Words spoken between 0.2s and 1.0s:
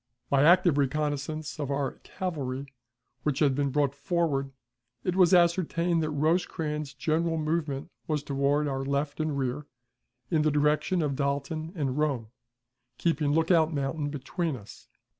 By active